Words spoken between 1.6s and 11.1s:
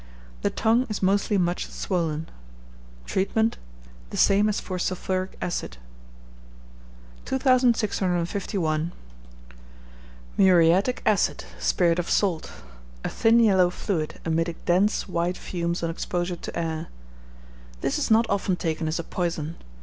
swollen. Treatment. The same as for sulphuric acid. 2651. Muriatic